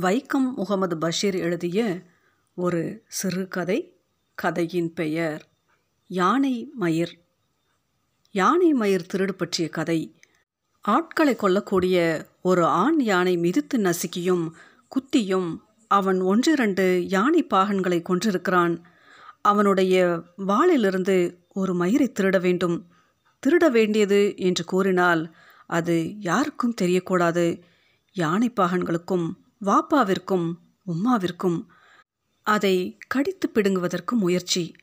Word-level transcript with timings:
வைக்கம் 0.00 0.54
முகமது 0.56 0.98
பஷீர் 0.98 1.34
எழுதிய 1.34 2.02
ஒரு 2.54 3.02
சிறுகதை 3.06 3.96
கதையின் 4.34 4.92
பெயர் 4.92 5.48
யானை 6.06 6.70
மயிர். 6.74 7.18
யானை 8.30 8.72
மயிர் 8.72 9.06
திருடு 9.12 9.32
பற்றிய 9.32 9.68
கதை. 9.68 10.20
ஆட்களை 10.80 11.34
கொல்லக்கூடிய 11.34 12.26
ஒரு 12.42 12.64
ஆண் 12.64 13.00
யானை 13.00 13.36
மிதித்து 13.36 13.78
நசுக்கியும் 13.78 14.50
குத்தியும் 14.88 15.56
அவன் 15.88 16.20
ஒன்றிரண்டு 16.20 17.06
யானை 17.08 17.46
பாகன்களை 17.50 18.02
கொன்றிருக்கிறான். 18.02 18.80
அவனுடைய 19.40 20.22
வாளிலிருந்து 20.46 21.36
ஒரு 21.48 21.74
மயிரை 21.74 22.12
திருட 22.20 22.40
வேண்டும். 22.40 22.86
திருட 23.46 23.70
வேண்டியது 23.70 24.34
என்று 24.36 24.64
கூறினால் 24.64 25.34
அது 25.66 26.18
யாருக்கும் 26.18 26.74
தெரியக்கூடாது. 26.80 27.62
யானை 28.12 28.52
பாகன்களுக்கும் 28.56 29.28
வாப்பாவிற்கும் 29.64 30.54
உம்மாவிற்கும். 30.86 31.66
அதை 32.42 32.98
கடித்து 33.06 33.50
பிடுங்குவதற்கு 33.54 34.12
முயற்சி. 34.12 34.76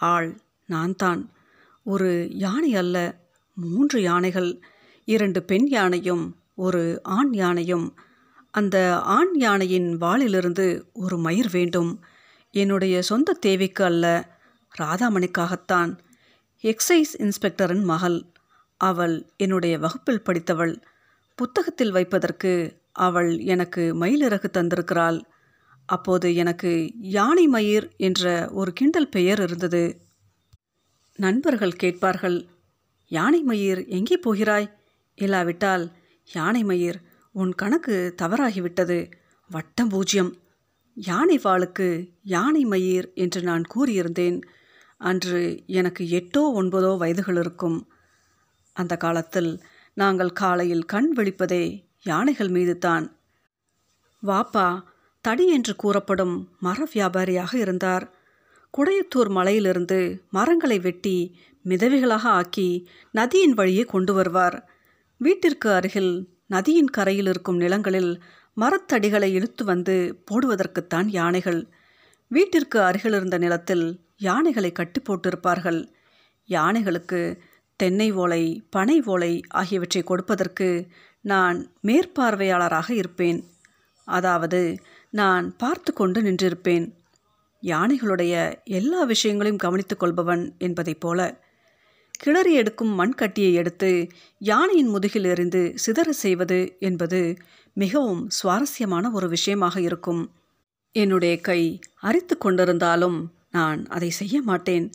ஆள் 0.00 0.40
நான் 0.66 0.94
தான் 0.94 1.30
ஒரு 1.84 2.28
யானை 2.30 2.76
அல்ல 2.76 3.20
மூன்று 3.54 4.02
யானைகள். 4.02 4.60
இரண்டு 5.04 5.42
பெண் 5.42 5.66
யானையும் 5.66 6.36
ஒரு 6.54 7.00
ஆண் 7.02 7.32
யானையும். 7.32 7.98
அந்த 8.50 9.00
ஆண் 9.00 9.34
யானையின் 9.34 9.96
வாளிலிருந்து 9.96 10.84
ஒரு 10.92 11.18
மயிர் 11.18 11.50
வேண்டும். 11.50 12.04
என்னுடைய 12.50 13.02
சொந்த 13.02 13.32
தேவைக்கு 13.32 13.84
அல்ல 13.84 14.30
ராதாமணிக்காகத்தான். 14.78 15.98
எக்ஸைஸ் 16.62 17.14
இன்ஸ்பெக்டரின் 17.18 17.82
மகள். 17.82 18.24
அவள் 18.76 19.30
என்னுடைய 19.36 19.78
வகுப்பில் 19.78 20.22
படித்தவள். 20.22 20.82
புத்தகத்தில் 21.34 21.92
வைப்பதற்கு 21.92 22.81
அவள் 22.92 23.38
எனக்கு 23.38 23.82
மயிலிறகு 23.94 24.48
தந்திருக்கிறாள். 24.52 25.20
அப்போது 25.86 26.34
எனக்கு 26.34 26.92
யானை 26.98 27.46
மயிர் 27.46 27.86
என்ற 27.96 28.50
ஒரு 28.50 28.72
கிண்டல் 28.72 29.08
பெயர் 29.08 29.40
இருந்தது. 29.40 29.84
நண்பர்கள் 31.18 31.72
கேட்பார்கள் 31.72 32.48
யானை 33.06 33.42
மயிர் 33.42 33.86
எங்கே 33.86 34.16
போகிறாய்? 34.16 34.68
இல்லாவிட்டால் 35.14 35.84
யானை 36.28 36.62
மயிர் 36.64 36.98
உன் 37.34 37.52
கணக்கு 37.54 38.14
தவறாகிவிட்டது. 38.22 39.10
வட்டம் 39.50 39.88
பூஜ்யம். 39.88 40.32
யானை 40.94 41.36
வாளுக்கு 41.38 41.88
யானை 42.22 42.64
மயிர் 42.64 43.12
என்று 43.14 43.42
நான் 43.42 43.64
கூறியிருந்தேன். 43.74 44.38
அன்று 44.96 45.64
எனக்கு 45.66 46.04
எட்டோ 46.04 46.42
ஒன்பதோ 46.54 46.98
வயதுகள் 46.98 47.38
இருக்கும். 47.38 47.78
அந்த 48.72 48.96
காலத்தில் 48.96 49.62
நாங்கள் 49.94 50.32
காலையில் 50.32 50.84
கண் 50.84 51.10
விழிப்பதே 51.16 51.64
யானைகள் 52.06 52.48
மீது 52.48 52.78
தான் 52.78 53.04
வாப்பா 54.22 54.66
தடி 55.24 55.44
என்று 55.48 55.76
கூறப்படும் 55.76 56.34
மர 56.58 56.86
வியாபாரியாக 56.94 57.52
இருந்தார். 57.54 58.04
குடையத்தூர் 58.74 59.28
மலையிலிருந்து 59.28 59.98
மரங்களை 60.30 60.78
வெட்டி 60.80 61.16
மிதவைகளாக 61.64 62.24
ஆக்கி 62.40 62.68
நதியின் 63.10 63.54
வழியே 63.54 63.84
கொண்டு 63.84 64.12
வருவார். 64.14 64.56
வீட்டிற்கு 65.20 65.68
அருகில் 65.72 66.12
நதியின் 66.46 66.90
கரையில் 66.90 67.26
இருக்கும் 67.26 67.56
நிலங்களில் 67.56 68.12
மரத்தடிகளை 68.56 69.28
இழுத்து 69.32 69.64
வந்து 69.64 69.96
போடுவதற்குத்தான் 70.30 71.08
யானைகள். 71.08 71.60
வீட்டிற்கு 72.30 72.78
அருகில் 72.80 73.12
இருந்த 73.12 73.38
நிலத்தில் 73.38 73.86
யானைகளை 74.16 74.72
கட்டி 74.72 75.00
போட்டிருப்பார்கள். 75.00 75.80
யானைகளுக்கு 76.48 77.20
தென்னை 77.80 78.12
ஓலை 78.12 78.42
பனை 78.70 79.02
ஓலை 79.06 79.32
ஆகியவற்றை 79.48 80.02
கொடுப்பதற்கு 80.02 80.68
நான் 81.22 81.70
மேற்பார்வையாளராக 81.82 82.90
இருப்பேன். 82.90 83.44
அதாவது 84.04 84.78
நான் 85.10 85.56
பார்த்து 85.56 85.92
கொண்டு 85.92 86.22
நின்றிருப்பேன். 86.22 86.92
யானைகளுடைய 87.62 88.54
எல்லா 88.64 89.02
விஷயங்களையும் 89.02 89.60
கவனித்துக் 89.60 89.98
கொள்பவன் 89.98 90.54
என்பதைப் 90.58 91.00
போல. 91.00 91.40
கிளறி 92.18 92.52
எடுக்கும் 92.54 92.92
மண்கட்டியை 93.00 93.52
எடுத்து 93.52 94.06
யானையின் 94.38 94.88
முதுகில் 94.88 95.24
எறிந்து 95.24 95.74
சிதற 95.86 96.08
செய்வது 96.08 96.76
என்பது 96.80 97.36
மிகவும் 97.74 98.30
சுவாரஸ்யமான 98.30 99.10
ஒரு 99.10 99.28
விஷயமாக 99.28 99.80
இருக்கும். 99.80 100.30
என்னுடைய 100.92 101.40
கை 101.40 101.78
அரித்து 102.00 102.38
கொண்டிருந்தாலும் 102.38 103.24
நான் 103.50 103.86
அதை 103.86 104.10
செய்ய 104.10 104.42
மாட்டேன். 104.42 104.90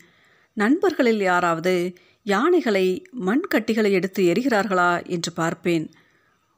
நண்பர்களில் 0.53 1.21
யாராவது 1.21 1.93
யானைகளை 2.23 3.05
மண்கட்டிகளை 3.25 3.91
எடுத்து 3.91 4.23
எரிகிறார்களா 4.23 5.05
என்று 5.05 5.31
பார்ப்பேன். 5.33 5.91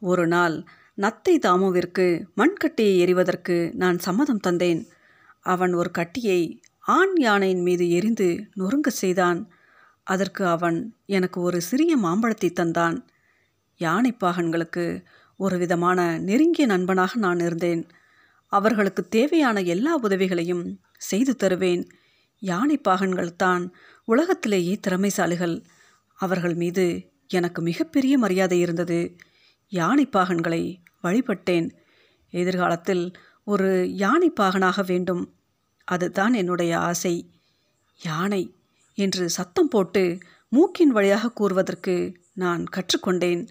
ஒரு 0.02 0.28
நாள் 0.28 0.56
நத்தை 0.98 1.34
தாமுவிற்கு 1.40 2.06
மண்கட்டியை 2.38 2.96
எறிவதற்கு 2.98 3.72
நான் 3.74 3.98
சம்மதம் 4.00 4.44
தந்தேன். 4.48 4.82
அவன் 5.40 5.74
ஒரு 5.74 5.92
கட்டியை 5.92 6.62
ஆண் 6.80 7.16
யானையின் 7.18 7.62
மீது 7.62 7.90
எரிந்து 7.90 8.28
நொறுங்க 8.56 8.88
செய்தான். 8.88 9.40
அதற்கு 10.04 10.46
அவன் 10.46 10.96
எனக்கு 11.06 11.42
ஒரு 11.42 11.62
சிறிய 11.62 11.98
மாம்பழத்தை 11.98 12.50
தந்தான். 12.52 12.98
யானை 13.78 14.18
பாகன்களுக்கு 14.24 15.04
ஒரு 15.36 15.58
விதமான 15.58 16.18
நெருங்கிய 16.20 16.66
நண்பனாக 16.68 17.12
நான் 17.16 17.40
இருந்தேன். 17.40 17.88
அவர்களுக்கு 18.52 19.08
தேவையான 19.08 19.60
எல்லா 19.62 19.96
உதவிகளையும் 19.96 20.66
செய்து 20.98 21.36
தருவேன். 21.36 21.84
யானை 22.42 22.78
பாகன்கள் 22.78 23.36
தான் 23.36 23.64
உலகத்திலேயே 24.04 24.80
திறமைசாலிகள். 24.88 25.56
அவர்கள் 26.20 26.56
மீது 26.56 26.86
எனக்கு 27.28 27.62
மிகப்பெரிய 27.62 28.18
மரியாதை 28.18 28.60
இருந்தது. 28.60 29.16
யானைப்பாகன்களை 29.72 30.76
வழிபட்டேன். 31.04 31.72
எதிர்காலத்தில் 32.30 33.12
ஒரு 33.44 33.94
யானை 33.94 34.32
பாகனாக 34.40 34.86
வேண்டும். 34.86 35.34
அதுதான் 35.84 36.34
என்னுடைய 36.34 36.80
ஆசை. 36.80 37.30
யானை 38.04 38.56
என்று 38.94 39.30
சத்தம் 39.30 39.68
போட்டு 39.68 40.18
மூக்கின் 40.50 40.90
வழியாக 40.90 41.32
கூறுவதற்கு 41.32 42.16
நான் 42.34 42.66
கற்றுக்கொண்டேன். 42.76 43.48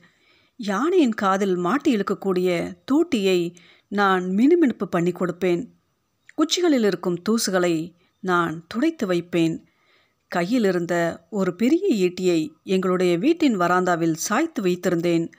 யானையின் 0.56 1.14
காதில் 1.14 1.56
மாட்டி 1.56 1.96
இழுக்கக்கூடிய 1.96 2.76
தூட்டியை 2.84 3.54
நான் 3.88 4.24
மினுமினுப்பு 4.24 4.84
பண்ணி 4.84 5.12
கொடுப்பேன். 5.12 5.66
குச்சிகளில் 6.34 6.84
இருக்கும் 6.84 7.22
தூசுகளை 7.28 7.94
நான் 8.20 8.64
துடைத்து 8.68 9.06
வைப்பேன். 9.06 9.66
கையில் 10.28 10.64
இருந்த 10.64 11.26
ஒரு 11.30 11.54
பெரிய 11.54 12.08
ஈட்டியை 12.08 12.48
எங்களுடைய 12.62 13.18
வீட்டின் 13.18 13.58
வராந்தாவில் 13.58 14.12
சாய்த்து 14.12 14.62
வைத்திருந்தேன். 14.62 15.30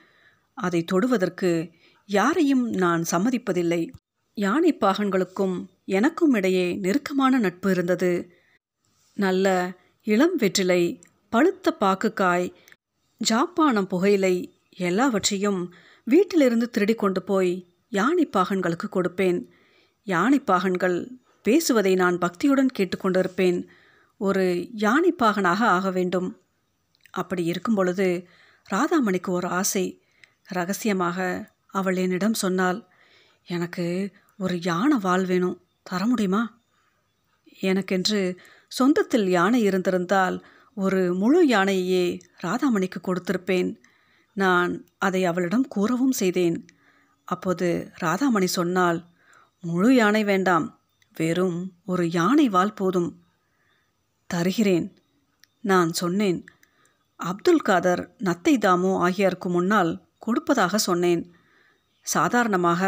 அதை 0.54 0.84
தொடுவதற்கு 0.84 1.70
யாரையும் 2.04 2.68
நான் 2.68 3.04
சம்மதிப்பதில்லை. 3.10 3.90
யானை 4.34 4.76
பாகன்களுக்கும் 4.80 5.66
எனக்கும் 5.84 6.34
இடையே 6.34 6.74
நெருக்கமான 6.74 7.38
நட்பு 7.38 7.70
இருந்தது. 7.70 8.32
நல்ல 9.14 9.72
இளம் 10.02 10.36
வெற்றிலை 10.36 11.00
பழுத்த 11.28 11.76
பாக்குக்காய் 11.80 12.52
ஜாப்பானம் 13.28 13.88
புகையிலை 13.88 14.60
எல்லாவற்றையும் 14.70 15.74
வீட்டிலிருந்து 16.04 16.70
திருடி 16.70 16.94
கொண்டு 16.94 17.22
போய் 17.22 17.68
யானை 17.88 18.28
பாகன்களுக்கு 18.32 18.88
கொடுப்பேன். 18.90 19.46
யானை 20.02 20.40
பாகன்கள் 20.40 21.10
பேசுவதை 21.42 21.94
நான் 21.94 22.18
பக்தியுடன் 22.18 22.68
கேட்டுக்கொண்டிருப்பேன் 22.78 23.66
ஒரு 24.16 24.68
யானை 24.72 25.12
பாகனாக 25.12 25.60
ஆக 25.66 25.90
வேண்டும். 25.90 26.40
அப்படி 27.10 27.44
இருக்கும் 27.44 27.74
பொழுது 27.74 28.26
ராதாமணிக்கு 28.70 29.28
ஒரு 29.28 29.48
ஆசை. 29.48 29.99
ரகசியமாக 30.52 31.48
அவள் 31.66 31.96
என்னிடம் 31.96 32.34
சொன்னாள் 32.34 32.86
எனக்கு 33.46 34.12
ஒரு 34.38 34.62
யானை 34.62 34.98
வாள் 34.98 35.24
வேணும் 35.24 35.60
தர 35.82 36.06
முடியுமா? 36.06 36.60
எனக்கென்று 37.60 38.40
சொந்தத்தில் 38.80 39.28
யானை 39.28 39.62
இருந்திருந்தால் 39.62 40.46
ஒரு 40.74 41.14
முழு 41.14 41.46
யானையையே 41.46 42.20
ராதாமணிக்கு 42.42 43.00
கொடுத்திருப்பேன். 43.02 43.76
நான் 44.32 44.86
அதை 44.98 45.24
அவளிடம் 45.24 45.68
கூறவும் 45.68 46.12
செய்தேன். 46.12 46.66
அப்போது 47.24 47.92
ராதாமணி 47.98 48.46
சொன்னால் 48.46 49.06
முழு 49.60 49.94
யானை 49.94 50.24
வேண்டாம் 50.24 50.80
வெறும் 51.14 51.72
ஒரு 51.84 52.10
யானை 52.10 52.48
வால் 52.48 52.74
போதும். 52.74 53.22
தருகிறேன். 54.26 54.96
நான் 55.60 55.92
சொன்னேன். 55.92 56.44
அப்துல் 57.16 57.60
காதர் 57.60 58.14
நத்தை 58.18 58.54
தாமு 58.58 58.98
ஆகியோருக்கு 58.98 59.48
முன்னால் 59.48 60.09
கொடுப்பதாக 60.26 60.78
சொன்னேன். 60.88 61.22
சாதாரணமாக 62.06 62.82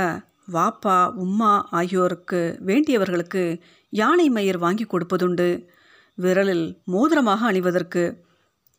வாப்பா 0.55 0.99
உம்மா 1.25 1.53
ஆகியோருக்கு 1.79 2.41
வேண்டியவர்களுக்கு 2.69 3.43
யானை 3.93 4.27
மயிர் 4.29 4.59
வாங்கி 4.65 4.85
கொடுப்பதுண்டு. 4.85 5.49
விரலில் 6.19 6.67
மோதிரமாக 6.85 7.41
அணிவதற்கு 7.51 8.03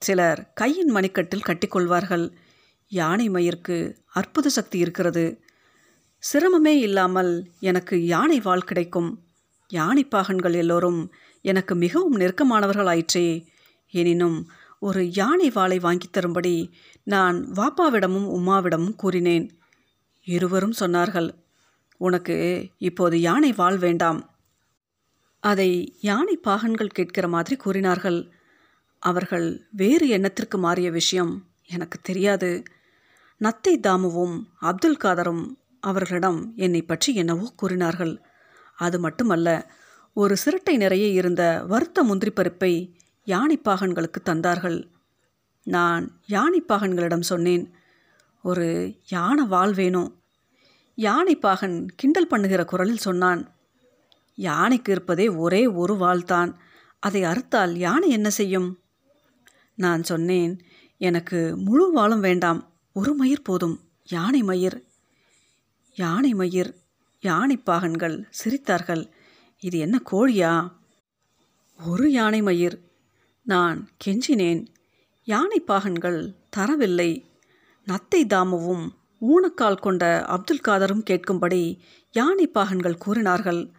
சிலர் 0.01 0.41
கையின் 0.53 0.91
மணிக்கட்டில் 0.95 1.47
கட்டிக்கொள்வார்கள். 1.49 2.25
யானை 2.91 3.27
மயிருக்கு 3.29 3.77
அற்புத 4.19 4.47
சக்தி 4.49 4.77
இருக்கிறது. 4.79 5.25
சிரமமே 6.23 6.73
இல்லாமல் 6.87 7.31
எனக்கு 7.59 7.95
யானை 8.05 8.39
வாள் 8.39 8.67
கிடைக்கும். 8.69 9.09
யானை 9.69 10.03
பாகன்கள் 10.05 10.55
எல்லோரும் 10.63 11.01
எனக்கு 11.45 11.73
மிகவும் 11.75 12.17
நெருக்கமானவர்கள் 12.21 12.89
ஆயிற்றே 12.93 13.27
எனினும் 13.93 14.37
ஒரு 14.85 15.01
யானை 15.11 15.47
வாளை 15.49 15.77
வாங்கி 15.79 16.07
தரும்படி 16.09 16.55
நான் 17.03 17.37
வாப்பாவிடமும் 17.55 18.27
உம்மாவிடமும் 18.37 18.95
கூறினேன். 18.95 19.45
இருவரும் 20.27 20.75
சொன்னார்கள் 20.79 21.29
உனக்கு 22.01 22.37
இப்போது 22.77 23.15
யானை 23.19 23.51
வாள் 23.53 23.77
வேண்டாம். 23.77 24.19
அதை 25.43 25.69
யானை 26.01 26.35
பாகன்கள் 26.43 26.95
கேட்கிற 26.97 27.25
மாதிரி 27.27 27.55
கூறினார்கள் 27.55 28.19
அவர்கள் 29.03 29.47
வேறு 29.71 30.05
எண்ணத்திற்கு 30.07 30.57
மாறிய 30.57 30.89
விஷயம் 30.91 31.33
எனக்கு 31.69 31.97
தெரியாது. 32.01 32.51
நத்தை 33.41 33.73
தாமுவும் 33.79 34.35
அப்துல் 34.61 35.01
காதரும் 35.03 35.43
அவர்களிடம் 35.83 36.39
என்னை 36.55 36.81
பற்றி 36.81 37.11
என்னவோ 37.15 37.47
கூறினார்கள். 37.55 38.13
அது 38.79 38.97
மட்டுமல்ல 38.99 39.49
ஒரு 40.17 40.33
சிரட்டை 40.43 40.75
நிறைய 40.77 41.05
இருந்த 41.19 41.43
வறுத்த 41.67 42.03
முந்திரி 42.03 42.31
பருப்பை 42.31 42.73
யானைப்பாகன்களுக்கு 43.27 44.19
தந்தார்கள். 44.25 44.79
நான் 45.67 46.19
யானைப்பாகன்களிடம் 46.27 47.29
சொன்னேன் 47.31 47.73
ஒரு 48.41 48.95
யானை 49.07 49.45
வால் 49.45 49.73
வேணும் 49.73 50.09
யானைப்பாகன் 50.97 51.87
கிண்டல் 51.95 52.27
பண்ணுகிற 52.27 52.65
குரலில் 52.65 53.05
சொன்னான் 53.07 53.41
யானைக்கு 54.37 54.91
இருப்பதே 54.91 55.27
ஒரே 55.35 55.67
ஒரு 55.67 55.93
வாள்தான் 55.93 56.51
அதை 56.99 57.21
அறுத்தால் 57.23 57.73
யானை 57.75 58.09
என்ன 58.09 58.29
செய்யும்? 58.29 58.69
நான் 59.75 60.03
சொன்னேன் 60.03 60.53
எனக்கு 60.97 61.57
முழு 61.57 61.85
வாளும் 61.95 62.19
வேண்டாம் 62.19 62.59
ஒரு 62.93 63.15
மயிர் 63.15 63.41
போதும் 63.41 63.75
யானை 64.03 64.43
மயிர். 64.43 64.77
யானை 65.95 66.33
மயிர் 66.33 66.71
யானைப்பாகன்கள் 67.21 68.23
சிரித்தார்கள் 68.39 69.03
இது 69.59 69.77
என்ன 69.77 70.01
கோழியா? 70.11 70.53
ஒரு 71.79 72.11
யானை 72.11 72.41
மயிர் 72.41 72.77
நான் 73.45 73.89
கெஞ்சினேன். 74.05 74.65
யானை 75.23 75.63
பாகன்கள் 75.67 76.35
தரவில்லை. 76.57 77.25
நத்தை 77.87 78.21
தாமுவும் 78.25 78.85
ஊனக்கால் 79.21 79.79
கொண்ட 79.79 80.25
அப்துல் 80.27 80.65
காதரும் 80.67 81.03
கேட்கும்படி 81.09 81.79
யானை 82.11 82.47
பாகன்கள் 82.47 82.97
கூறினார்கள். 82.97 83.71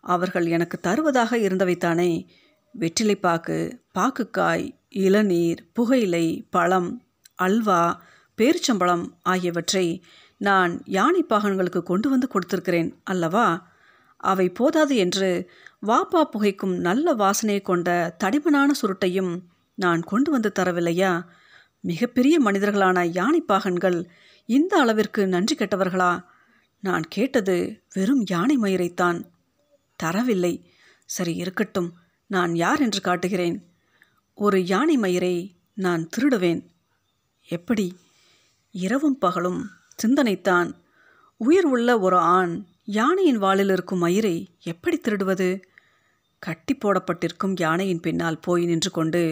அவர்கள் 0.00 0.46
எனக்கு 0.46 0.80
தருவதாக 0.80 1.38
இருந்தவைத்தானே 1.38 2.26
வெற்றிலைப்பாக்கு 2.74 3.78
பாக்குக்காய் 3.98 4.74
இளநீர் 4.88 5.60
புகையிலை 5.72 6.46
பழம் 6.50 7.02
அல்வா 7.34 8.02
பேரிச்சம்பழம் 8.38 9.04
ஆகியவற்றை 9.22 10.02
நான் 10.36 10.82
யானை 10.84 11.24
பாகன்களுக்கு 11.28 11.82
கொண்டு 11.82 12.10
வந்து 12.10 12.28
கொடுத்திருக்கிறேன் 12.34 12.90
அல்லவா? 13.04 13.71
அவை 14.22 14.48
போதாது 14.48 14.96
என்று 14.96 15.50
வாப்பா 15.86 16.24
புகைக்கும் 16.32 16.76
நல்ல 16.76 17.12
வாசனை 17.12 17.60
கொண்ட 17.60 18.16
தடிமனான 18.24 18.70
சுருட்டையும் 18.82 19.40
நான் 19.74 20.02
கொண்டு 20.02 20.30
வந்து 20.30 20.52
தரவில்லையா? 20.58 21.24
மிகப்பெரிய 21.80 22.42
மனிதர்களான 22.42 23.10
யானை 23.12 23.44
பாகன்கள் 23.48 24.04
இந்த 24.46 24.76
அளவிற்கு 24.76 25.26
நன்றி 25.26 25.54
கெட்டவர்களா? 25.54 26.24
நான் 26.80 27.02
கேட்டது 27.08 27.82
வெறும் 27.94 28.24
யானை 28.30 28.56
மயிரைத்தான். 28.56 29.24
தரவில்லை. 30.02 30.62
சரி 31.04 31.34
இருக்கட்டும். 31.34 31.92
நான் 32.26 32.54
யார் 32.54 32.80
என்று 32.80 33.00
காட்டுகிறேன். 33.00 33.66
ஒரு 34.34 34.64
யானை 34.64 34.96
மயிரை 34.96 35.56
நான் 35.74 36.08
திருடுவேன். 36.16 36.66
எப்படி? 37.48 37.96
இரவும் 38.70 39.18
பகலும் 39.18 39.70
சிந்தனைத்தான். 39.94 40.74
உயிர் 41.36 41.66
உள்ள 41.66 41.98
ஒரு 41.98 42.16
ஆண் 42.16 42.64
யானையின் 42.96 43.38
வாளில் 43.38 43.68
இருக்கும் 43.68 43.98
மயிரை 43.98 44.36
எப்படி 44.62 44.96
திருடுவது? 44.98 45.48
கட்டி 46.42 46.74
போடப்பட்டிருக்கும் 46.74 47.54
யானையின் 47.58 48.00
பின்னால் 48.00 48.38
போய் 48.40 48.64
நின்று 48.64 48.90
கொண்டு 48.90 49.22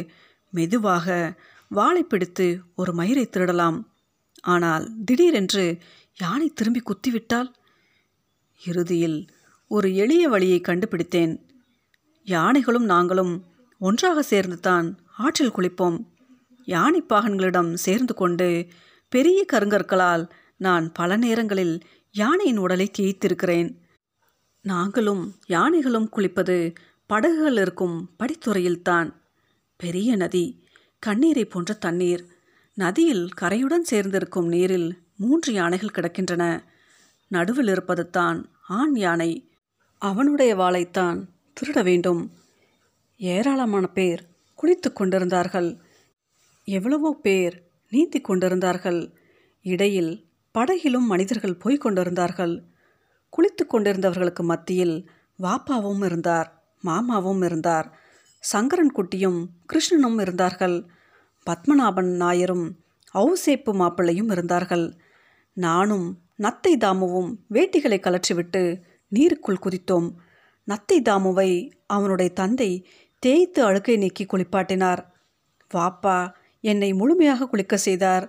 மெதுவாக 0.53 1.17
வாளை 1.69 2.03
பிடித்து 2.03 2.47
ஒரு 2.75 2.93
மயிரை 2.93 3.25
திருடலாம். 3.27 3.79
ஆனால் 4.45 4.85
திடீரென்று 5.05 5.65
யானை 6.19 6.49
திரும்பி 6.49 6.83
குத்திவிட்டால்? 6.83 7.51
இறுதியில் 8.61 9.19
ஒரு 9.71 9.89
எளிய 9.95 10.25
வழியை 10.29 10.61
கண்டுபிடித்தேன். 10.61 11.35
யானைகளும் 12.27 12.85
நாங்களும் 12.85 13.35
ஒன்றாக 13.81 14.23
சேர்ந்து 14.23 14.61
தான் 14.61 14.89
ஆற்றில் 15.17 15.57
குளிப்போம். 15.57 15.99
யானை 16.69 17.03
பாகன்களிடம் 17.09 17.73
சேர்ந்து 17.87 18.15
கொண்டு 18.15 18.49
பெரிய 19.13 19.41
கருங்கற்களால் 19.53 20.25
நான் 20.57 20.87
பல 20.93 21.17
நேரங்களில் 21.17 21.77
யானையின் 22.13 22.57
உடலை 22.57 22.91
தேய்த்திருக்கிறேன் 22.99 23.77
நாங்களும் 24.61 25.35
யானைகளும் 25.47 26.09
குளிப்பது 26.17 26.75
படகுகள் 27.07 27.57
இருக்கும் 27.57 28.11
படித்துறையில்தான். 28.19 29.13
பெரிய 29.77 30.17
நதி 30.17 30.65
கண்ணீரை 30.99 31.45
போன்ற 31.45 31.75
தண்ணீர். 31.75 32.27
நதியில் 32.75 33.29
கரையுடன் 33.41 33.83
சேர்ந்திருக்கும் 33.83 34.49
நீரில் 34.49 34.99
மூன்று 35.17 35.53
யானைகள் 35.53 35.89
கிடக்கின்றன. 35.89 36.63
நடுவில் 37.29 37.69
இருப்பது 37.69 38.11
தான் 38.11 38.51
ஆண் 38.69 38.97
யானை. 38.97 39.51
அவனுடைய 39.99 40.57
வாளைத்தான் 40.57 41.27
திருட 41.61 41.83
வேண்டும். 41.83 42.33
ஏராளமான 43.17 43.87
பேர் 43.87 44.29
குளித்து 44.63 44.93
கொண்டிருந்தார்கள். 44.93 45.77
எவ்வளவோ 46.65 47.19
பேர் 47.23 47.63
நீந்தி 47.91 48.21
கொண்டிருந்தார்கள். 48.21 49.13
இடையில் 49.63 50.30
படகிலும் 50.55 51.07
மனிதர்கள் 51.13 51.61
போய்க் 51.63 51.81
கொண்டிருந்தார்கள். 51.81 52.55
குளித்து 53.33 53.65
கொண்டிருந்தவர்களுக்கு 53.65 54.43
மத்தியில் 54.43 54.97
வாப்பாவும் 55.39 56.03
இருந்தார் 56.03 56.49
மாமாவும் 56.85 57.43
இருந்தார் 57.43 57.89
சங்கரன் 58.45 58.95
குட்டியும் 58.97 59.41
கிருஷ்ணனும் 59.73 60.19
இருந்தார்கள் 60.21 60.77
பத்மநாபன் 61.47 62.11
நாயரும் 62.17 62.67
ஔசேப்பு 63.15 63.73
மாப்பிள்ளையும் 63.73 64.31
இருந்தார்கள். 64.31 64.87
நானும் 65.57 66.07
நத்தை 66.39 66.73
தாமுவும் 66.77 67.31
வேட்டிகளை 67.53 67.99
கலற்றிவிட்டு 68.01 68.63
நீருக்குள் 69.13 69.63
குதித்தோம். 69.65 70.09
நத்தை 70.69 70.99
தாமுவை 71.03 71.51
அவனுடைய 71.87 72.31
தந்தை 72.33 72.71
தேய்த்து 73.23 73.61
அழுக்கை 73.65 73.97
நீக்கி 73.97 74.25
குளிப்பாட்டினார். 74.25 75.03
வாப்பா 75.71 76.19
என்னை 76.65 76.91
முழுமையாக 76.93 77.47
குளிக்க 77.47 77.77
செய்தார். 77.77 78.27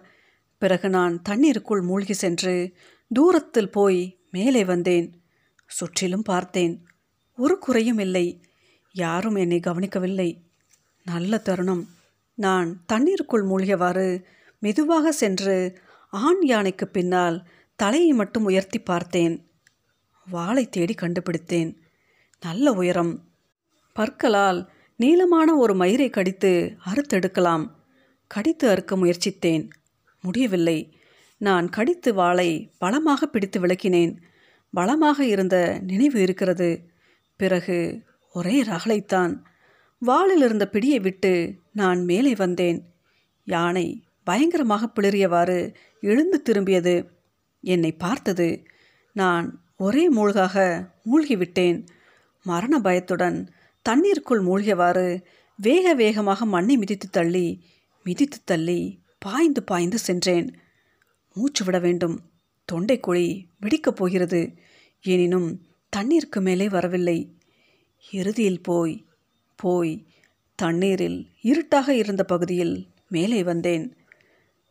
பிறகு 0.62 0.90
நான் 0.90 1.22
தண்ணீருக்குள் 1.22 1.82
மூழ்கி 1.82 2.14
சென்று 2.14 2.74
தூரத்தில் 3.10 3.72
போய் 3.72 4.20
மேலே 4.32 4.66
வந்தேன். 4.66 5.22
சுற்றிலும் 5.68 6.22
பார்த்தேன். 6.22 6.86
ஒரு 7.38 7.58
குறையும் 7.58 7.98
இல்லை. 7.98 8.44
யாரும் 8.92 9.36
என்னை 9.36 9.60
கவனிக்கவில்லை. 9.60 10.42
நல்ல 11.04 11.38
தருணம். 11.38 11.88
நான் 12.34 12.84
தண்ணீருக்குள் 12.86 13.44
மூழ்கியவாறு 13.44 14.24
மெதுவாக 14.60 15.12
சென்று 15.12 15.80
ஆண் 16.10 16.42
யானைக்கு 16.42 16.88
பின்னால் 16.88 17.48
தலையை 17.76 18.14
மட்டும் 18.14 18.44
உயர்த்தி 18.44 18.80
பார்த்தேன். 18.80 19.52
வாளை 20.30 20.70
தேடி 20.70 20.94
கண்டுபிடித்தேன். 20.94 21.82
நல்ல 22.42 22.74
உயரம். 22.74 23.24
பற்களால் 23.94 24.72
நீளமான 24.96 25.56
ஒரு 25.56 25.76
மயிரை 25.76 26.10
கடித்து 26.10 26.78
அறுத்தெடுக்கலாம். 26.86 27.70
கடித்து 28.28 28.70
அறுக்க 28.70 28.96
முயற்சித்தேன். 28.98 29.70
முடியவில்லை. 30.22 30.98
நான் 31.38 31.70
கடித்து 31.70 32.14
வாளை 32.14 32.72
பலமாக 32.78 33.28
பிடித்து 33.28 33.60
விளக்கினேன். 33.62 34.16
பலமாக 34.74 35.26
இருந்த 35.26 35.80
நினைவு 35.84 36.22
இருக்கிறது. 36.22 36.90
பிறகு 37.38 38.04
ஒரே 38.34 38.64
ரகளைத்தான். 38.64 39.38
வாளில் 40.00 40.44
இருந்த 40.44 40.70
பிடியை 40.72 41.02
விட்டு 41.02 41.56
நான் 41.74 42.04
மேலே 42.04 42.36
வந்தேன். 42.36 42.86
யானை 43.44 44.04
பயங்கரமாக 44.24 44.90
பிளறியவாறு 44.96 45.74
எழுந்து 46.02 46.42
திரும்பியது. 46.50 47.10
என்னை 47.62 47.92
பார்த்தது. 47.92 48.66
நான் 49.14 49.64
ஒரே 49.78 50.14
மூழ்காக 50.14 50.88
மூழ்கிவிட்டேன். 51.06 51.86
மரண 52.44 52.80
பயத்துடன் 52.80 53.50
தண்ணீருக்குள் 53.82 54.44
மூழ்கியவாறு 54.44 55.24
வேக 55.56 55.94
வேகமாக 55.94 56.46
மண்ணை 56.46 56.78
மிதித்து 56.78 57.10
தள்ளி 57.10 57.64
மிதித்து 58.04 58.38
தள்ளி 58.46 59.00
பாய்ந்து 59.26 59.64
பாய்ந்து 59.64 59.98
சென்றேன். 59.98 60.56
மூச்சு 61.34 61.66
விட 61.66 61.80
வேண்டும். 61.80 62.32
தொண்டைக்குழி 62.72 63.46
வெடிக்கப் 63.62 63.96
போகிறது. 63.96 64.54
எனினும் 65.02 65.66
தண்ணீருக்கு 65.90 66.42
மேலே 66.42 66.70
வரவில்லை. 66.70 67.38
இறுதியில் 68.12 68.62
போய் 68.62 69.06
போய் 69.56 70.08
தண்ணீரில் 70.56 71.28
இருட்டாக 71.42 71.96
இருந்த 71.96 72.24
பகுதியில் 72.24 72.88
மேலே 73.10 73.44
வந்தேன். 73.44 73.96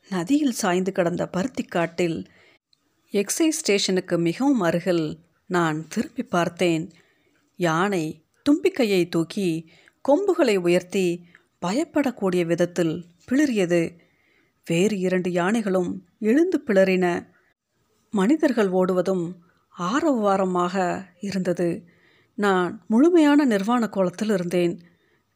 நதியில் 0.09 0.53
சாய்ந்து 0.53 0.93
கிடந்த 0.93 1.29
பருத்திக்காட்டில் 1.33 2.25
எக்ஸைஸ் 3.13 3.59
ஸ்டேஷனுக்கு 3.61 4.19
மிகவும் 4.19 4.61
அருகில் 4.61 5.19
நான் 5.47 5.89
திரும்பி 5.89 6.23
பார்த்தேன். 6.23 6.91
யானை 7.57 8.25
தும்பிக்கையை 8.51 9.09
தூக்கி 9.09 9.71
கொம்புகளை 10.01 10.57
உயர்த்தி 10.57 11.25
பயப்படக்கூடிய 11.67 12.47
விதத்தில் 12.47 13.05
பிளிரியது 13.29 14.09
வேறு 14.71 14.97
இரண்டு 14.99 15.31
யானைகளும் 15.31 15.91
எழுந்து 16.21 16.59
பிளறின. 16.67 17.07
மனிதர்கள் 18.11 18.71
ஓடுவதும் 18.71 19.25
ஆரவாரமாக 19.79 20.75
இருந்தது. 21.21 21.69
நான் 22.35 22.85
முழுமையான 22.89 23.45
நிர்வாண 23.45 23.89
கோலத்தில் 23.89 24.31
இருந்தேன். 24.31 24.75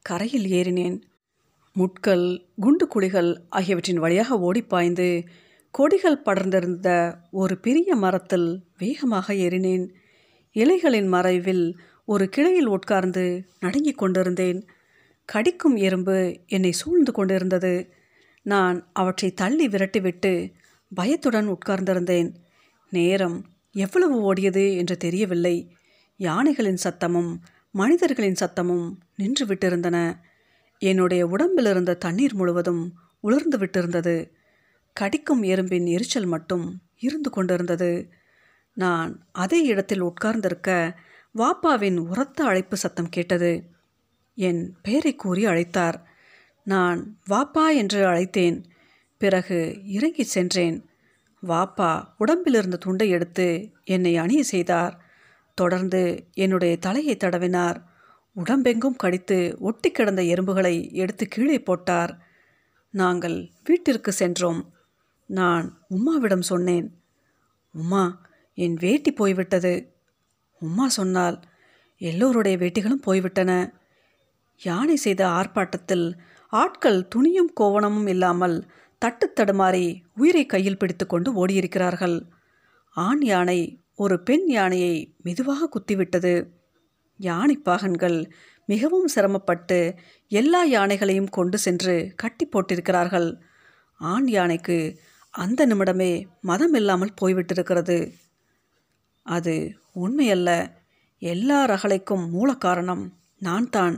கரையில் 0.02 0.46
ஏறினேன். 0.50 1.00
முட்கள் 1.72 2.26
குண்டு 2.56 2.86
குழிகள் 2.86 3.30
ஆகியவற்றின் 3.48 3.96
வழியாக 3.96 4.36
ஓடிப்பாய்ந்து 4.36 5.26
கொடிகள் 5.70 6.22
படர்ந்திருந்த 6.24 6.88
ஒரு 7.30 7.58
பெரிய 7.58 7.94
மரத்தில் 7.94 8.48
வேகமாக 8.78 9.32
ஏறினேன். 9.34 9.86
இலைகளின் 10.52 11.08
மறைவில் 11.08 11.78
ஒரு 12.04 12.28
கிளையில் 12.28 12.66
உட்கார்ந்து 12.66 13.24
நடுங்கிக் 13.60 13.98
கொண்டிருந்தேன். 13.98 14.60
கடிக்கும் 15.24 15.76
எறும்பு 15.76 16.16
என்னை 16.46 16.72
சூழ்ந்து 16.72 17.12
கொண்டிருந்தது. 17.12 18.02
நான் 18.44 18.76
அவற்றை 18.92 19.34
தள்ளி 19.34 19.68
விரட்டிவிட்டு 19.68 20.52
பயத்துடன் 20.94 21.48
உட்கார்ந்திருந்தேன். 21.48 22.30
நேரம் 22.90 23.36
எவ்வளவு 23.72 24.16
ஓடியது 24.22 24.76
என்று 24.76 24.96
தெரியவில்லை. 24.96 25.56
யானைகளின் 26.16 26.82
சத்தமும் 26.84 27.32
மனிதர்களின் 27.70 28.40
சத்தமும் 28.40 28.86
நின்று 29.16 29.44
விட்டிருந்தன 29.46 29.98
என்னுடைய 30.78 31.26
உடம்பில் 31.26 31.64
இருந்த 31.64 31.94
தண்ணீர் 31.94 32.34
முழுவதும் 32.34 32.82
உலர்ந்து 33.20 33.58
விட்டிருந்தது 33.58 34.30
கடிக்கும் 34.92 35.42
எறும்பின் 35.42 35.86
எரிச்சல் 35.86 36.26
மட்டும் 36.26 36.66
இருந்து 36.98 37.30
கொண்டிருந்தது. 37.30 37.90
நான் 38.74 39.26
அதே 39.32 39.60
இடத்தில் 39.62 40.00
உட்கார்ந்திருக்க 40.00 40.98
வாப்பாவின் 41.38 41.96
உரத்த 41.96 42.44
அழைப்பு 42.44 42.76
சத்தம் 42.76 43.08
கேட்டது. 43.08 43.52
என் 44.34 44.76
பெயரை 44.82 45.14
கூறி 45.14 45.46
அழைத்தார். 45.46 45.98
நான் 46.64 47.18
வாப்பா 47.30 47.74
என்று 47.74 48.06
அழைத்தேன். 48.06 48.64
பிறகு 49.18 49.80
இறங்கி 49.84 50.22
சென்றேன். 50.22 50.84
வாப்பா 51.48 52.04
உடம்பிலிருந்த 52.18 52.76
துண்டை 52.76 53.08
எடுத்து 53.08 53.72
என்னை 53.84 54.16
அணிய 54.16 54.42
செய்தார். 54.42 55.04
தொடர்ந்து 55.54 56.28
என்னுடைய 56.32 56.76
தலையை 56.76 57.16
தடவினார். 57.16 57.82
உடம்பெங்கும் 58.34 58.96
கடித்து 58.96 59.56
ஒட்டி 59.60 59.90
கிடந்த 59.90 60.22
எறும்புகளை 60.22 60.92
எடுத்து 60.92 61.26
கீழே 61.26 61.58
போட்டார். 61.62 62.18
நாங்கள் 62.90 63.50
வீட்டிற்கு 63.64 64.12
சென்றோம். 64.12 64.72
நான் 65.26 65.78
உம்மாவிடம் 65.90 66.42
சொன்னேன் 66.42 67.02
உம்மா 67.74 68.12
என் 68.54 68.74
வேட்டி 68.74 69.12
போய்விட்டது. 69.12 69.92
உம்மா 70.60 70.86
சொன்னால் 70.86 71.40
எல்லோருடைய 71.98 72.58
வேட்டிகளும் 72.58 73.02
போய்விட்டன. 73.06 73.72
யானை 74.62 74.96
செய்த 74.96 75.28
ஆர்ப்பாட்டத்தில் 75.28 76.16
ஆட்கள் 76.60 76.98
துணியும் 77.14 77.52
கோவணமும் 77.60 78.08
இல்லாமல் 78.08 78.56
தட்டு 79.02 79.26
தடுமாறி 79.28 79.86
உயிரை 80.14 80.46
கையில் 80.46 80.76
பிடித்துக்கொண்டு 80.76 81.28
ஓடியிருக்கிறார்கள். 81.40 82.16
ஆண் 82.96 83.22
யானை 83.22 83.60
ஒரு 83.94 84.16
பெண் 84.22 84.46
யானையை 84.46 84.94
மெதுவாக 85.22 85.68
குத்திவிட்டது. 85.74 86.34
யானை 87.20 87.56
பாகன்கள் 87.64 88.18
மிகவும் 88.68 89.08
சிரமப்பட்டு 89.08 89.78
எல்லா 90.30 90.60
யானைகளையும் 90.66 91.30
கொண்டு 91.30 91.58
சென்று 91.58 91.96
கட்டி 92.16 92.44
போட்டிருக்கிறார்கள். 92.46 93.28
ஆண் 94.00 94.28
யானைக்கு 94.28 94.78
அந்த 95.34 95.60
நிமிடமே 95.66 96.12
மதம் 96.40 96.74
இல்லாமல் 96.74 97.18
போய்விட்டிருக்கிறது. 97.20 97.98
அது 99.26 99.54
உண்மையல்ல 99.94 100.50
எல்லா 101.22 101.58
ரகளைக்கும் 101.64 102.24
மூல 102.30 102.50
காரணம் 102.64 103.04
நான் 103.38 103.68
தான். 103.70 103.96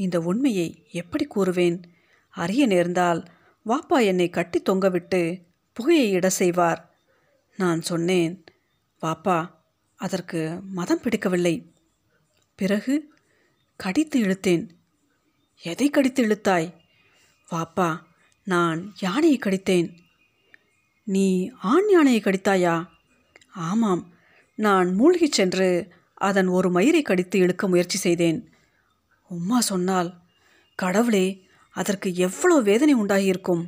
இந்த 0.00 0.20
உண்மையை 0.20 0.88
எப்படி 0.92 1.26
கூறுவேன்? 1.26 1.82
அறிய 2.30 2.66
நேர்ந்தால் 2.66 3.24
வாப்பா 3.66 4.04
என்னை 4.04 4.30
கட்டி 4.30 4.62
தொங்கவிட்டு 4.62 5.42
புகையை 5.72 6.10
இட 6.10 6.28
செய்வார். 6.30 6.80
நான் 7.56 7.80
சொன்னேன் 7.80 8.44
வாப்பா 9.02 9.50
அதற்கு 9.94 10.60
மதம் 10.72 11.00
பிடிக்கவில்லை. 11.00 11.72
பிறகு 12.54 13.12
கடித்து 13.76 14.20
இழுத்தேன். 14.20 14.68
எதை 15.62 15.90
கடித்து 15.90 16.26
இழுத்தாய்? 16.26 16.74
வாப்பா 17.50 17.98
நான் 18.44 18.94
யானையை 19.00 19.38
கடித்தேன். 19.38 19.88
நீ 21.04 21.50
ஆண் 21.62 21.88
யானையை 21.88 22.20
கடித்தாயா? 22.24 22.86
ஆமாம் 23.52 24.12
நான் 24.54 24.88
மூழ்கிச் 24.94 25.32
சென்று 25.32 25.92
அதன் 26.14 26.46
ஒரு 26.46 26.70
மயிரை 26.70 27.02
கடித்து 27.02 27.38
இழுக்க 27.38 27.68
முயற்சி 27.68 27.98
செய்தேன். 27.98 28.48
உம்மா 29.30 29.58
சொன்னால் 29.58 30.20
கடவுளே 30.74 31.46
அதற்கு 31.70 32.14
எவ்வளோ 32.14 32.60
வேதனை 32.60 32.94
உண்டாகியிருக்கும்? 32.94 33.66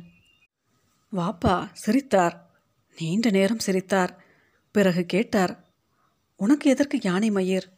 வாப்பா 1.11 1.69
சிரித்தார். 1.73 2.61
நீண்ட 2.97 3.29
நேரம் 3.29 3.59
சிரித்தார். 3.59 4.23
பிறகு 4.71 5.05
கேட்டார் 5.05 5.73
உனக்கு 6.35 6.69
எதற்கு 6.69 6.99
யானை 7.01 7.31
மயிர்? 7.31 7.73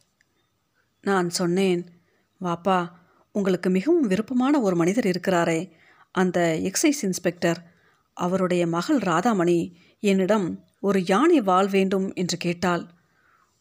நான் 1.02 1.30
சொன்னேன் 1.30 2.00
வாப்பா 2.40 2.88
உங்களுக்கு 3.32 3.70
மிகவும் 3.70 4.06
விருப்பமான 4.06 4.60
ஒரு 4.60 4.76
மனிதர் 4.76 5.06
இருக்கிறாரே 5.06 5.76
அந்த 6.10 6.58
எக்ஸைஸ் 6.62 7.02
இன்ஸ்பெக்டர். 7.02 7.72
அவருடைய 8.12 8.66
மகள் 8.66 8.98
ராதாமணி 8.98 9.76
என்னிடம் 10.00 10.64
ஒரு 10.80 11.04
யானை 11.06 11.40
வாழ் 11.40 11.68
வேண்டும் 11.68 12.14
என்று 12.14 12.36
கேட்டாள். 12.36 12.86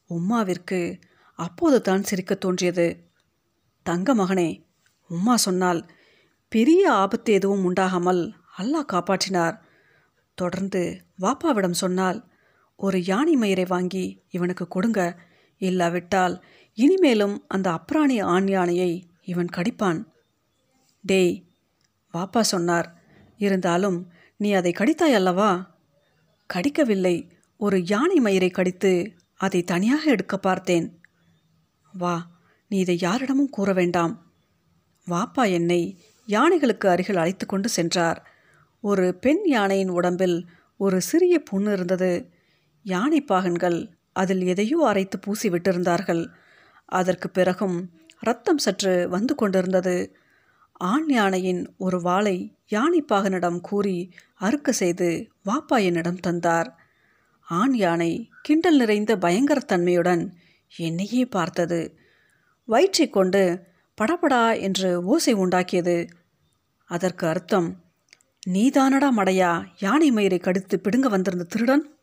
உம்மாவிற்கு 0.10 1.02
அப்போது 1.36 1.82
தான் 1.82 2.04
சிரிக்கத் 2.04 2.40
தோன்றியது. 2.40 3.10
தங்க 3.86 4.16
மகனே 4.16 4.50
உம்மா 5.10 5.36
சொன்னால் 5.36 5.82
பெரிய 6.52 6.92
ஆபத்து 6.92 7.34
எதுவும் 7.34 7.66
உண்டாகாமல் 7.66 8.22
அல்லாஹ் 8.58 8.92
காப்பாற்றினார். 8.94 9.56
தொடர்ந்து 10.38 10.82
வாப்பாவிடம் 11.22 11.78
சொன்னால் 11.84 12.20
ஒரு 12.80 12.98
யானை 13.04 13.36
மயிரை 13.36 13.66
வாங்கி 13.68 14.06
இவனுக்கு 14.30 14.68
கொடுங்க. 14.68 15.02
இல்லாவிட்டால் 15.62 16.36
இனிமேலும் 16.78 17.36
அந்த 17.48 17.68
அப்ராணி 17.78 18.18
ஆண் 18.24 18.48
யானையை 18.48 18.92
இவன் 19.24 19.52
கடிப்பான். 19.56 20.00
டேய் 21.04 21.36
வாப்பா 22.14 22.42
சொன்னார் 22.54 22.90
இருந்தாலும் 23.38 24.00
நீ 24.38 24.50
அதை 24.54 24.72
கடித்தாய் 24.72 25.18
அல்லவா? 25.20 25.52
கடிக்கவில்லை. 26.50 27.16
ஒரு 27.60 27.78
யானை 27.86 28.18
மயிரை 28.20 28.50
கடித்து 28.50 28.94
அதை 29.42 29.62
தனியாக 29.64 30.04
எடுக்க 30.10 30.36
பார்த்தேன். 30.38 30.88
வா 31.94 32.16
நீ 32.68 32.78
இதை 32.78 32.98
யாரிடமும் 33.00 33.50
கூற 33.50 33.74
வேண்டாம். 33.74 34.34
வாப்பா 35.08 35.52
என்னை 35.52 36.02
யானைகளுக்கு 36.28 36.88
அருகில் 36.88 37.16
அழைத்து 37.16 37.46
கொண்டு 37.46 37.70
சென்றார். 37.70 38.30
ஒரு 38.82 39.16
பெண் 39.16 39.42
யானையின் 39.46 39.90
உடம்பில் 39.90 40.46
ஒரு 40.78 41.02
சிறிய 41.02 41.40
புண் 41.40 41.68
இருந்தது. 41.68 42.30
யானை 42.84 43.26
பாகன்கள் 43.28 43.92
அதில் 44.14 44.42
எதையோ 44.42 44.86
அரைத்து 44.88 45.20
பூசி 45.20 45.50
விட்டிருந்தார்கள். 45.50 46.28
அதற்கு 46.86 47.30
பிறகும் 47.30 47.90
ரத்தம் 48.20 48.58
சற்று 48.58 49.10
வந்து 49.10 49.36
கொண்டிருந்தது. 49.36 50.16
ஆண் 50.72 51.10
யானையின் 51.10 51.74
ஒரு 51.78 52.02
வாளை 52.02 52.56
யானை 52.68 53.06
பாகனிடம் 53.12 53.60
கூறி 53.60 54.14
அறுக்க 54.36 54.72
செய்து 54.72 55.30
வாப்பா 55.46 55.84
என்னிடம் 55.84 56.20
தந்தார். 56.20 56.76
ஆண் 57.48 57.74
யானை 57.74 58.30
கிண்டல் 58.42 58.78
நிறைந்த 58.78 59.16
பயங்கரத்தன்மையுடன் 59.16 60.32
என்னையே 60.78 61.26
பார்த்தது. 61.26 61.98
வயிற்றை 62.66 63.10
கொண்டு 63.10 63.62
படபடா 64.02 64.60
என்று 64.60 65.04
ஓசை 65.04 65.36
உண்டாக்கியது. 65.36 66.08
அதற்கு 66.86 67.28
அர்த்தம் 67.28 67.76
நீதானடா 68.50 69.10
மடையா 69.18 69.66
யானை 69.80 70.12
மயிரை 70.12 70.38
கடித்து 70.38 70.80
பிடுங்க 70.80 71.10
வந்திருந்த 71.10 71.44
திருடன்? 71.44 71.95